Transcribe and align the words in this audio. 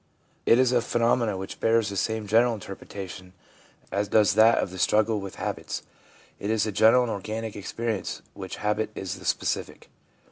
It 0.47 0.57
is 0.57 0.71
a 0.71 0.81
phenomenon 0.81 1.37
which 1.37 1.59
bears 1.59 1.89
the 1.89 1.95
same 1.95 2.25
general 2.25 2.55
interpretation 2.55 3.33
as 3.91 4.07
does 4.07 4.33
that 4.33 4.57
of 4.57 4.71
the 4.71 4.79
struggle 4.79 5.19
with 5.21 5.35
habits. 5.35 5.83
It 6.39 6.49
is 6.49 6.63
the 6.63 6.71
general 6.71 7.03
and 7.03 7.11
organic 7.11 7.55
experience 7.55 8.17
of 8.21 8.25
which 8.33 8.55
habit 8.55 8.89
is 8.95 9.19
the 9.19 9.25
specific. 9.25 9.89